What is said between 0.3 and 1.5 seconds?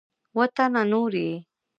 اووه تنه نور یې